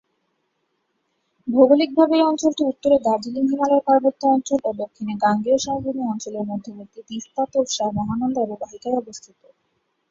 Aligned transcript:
ভৌগোলিকভাবে 1.47 2.13
এই 2.17 2.23
অঞ্চলটি 2.23 2.61
উত্তরে 2.65 2.97
দার্জিলিং 2.99 3.43
হিমালয় 3.49 3.85
পার্বত্য 3.87 4.21
অঞ্চল 4.27 4.59
ও 4.63 4.71
দক্ষিণে 4.81 5.13
গাঙ্গেয় 5.23 5.59
সমভূমি 5.59 6.03
অঞ্চলের 6.11 6.45
মধ্যবর্তী 6.47 6.99
তিস্তা-তোর্ষা-মহানন্দা 7.09 8.39
অববাহিকায় 8.41 8.99
অবস্থিত। 9.01 9.39